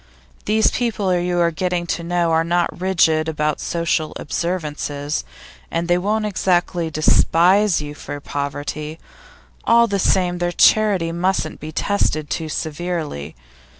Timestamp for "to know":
1.85-2.31